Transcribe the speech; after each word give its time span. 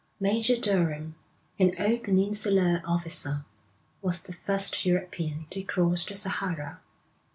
Major 0.19 0.59
Durham, 0.59 1.13
an 1.59 1.73
old 1.77 2.01
Peninsular 2.05 2.81
officer, 2.87 3.45
was 4.01 4.19
the 4.19 4.33
first 4.33 4.83
European 4.83 5.45
to 5.51 5.61
cross 5.61 6.03
the 6.05 6.15
Sahara. 6.15 6.81